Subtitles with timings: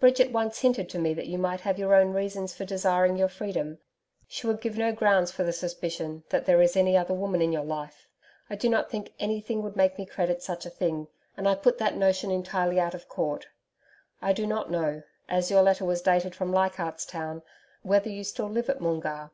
[0.00, 3.30] Bridget once hinted to me that you might have your own reasons for desiring your
[3.30, 3.78] freedom.
[4.28, 7.52] She would give no grounds for the suspicion that there is any other woman in
[7.54, 8.06] your life.
[8.50, 11.08] I do not think anything would make me credit such a thing
[11.38, 13.46] and I put that notion entirely out of court.
[14.20, 17.40] I do not know as your letter was dated from Leichardt's Town
[17.80, 19.30] whether you still live at Moongarr.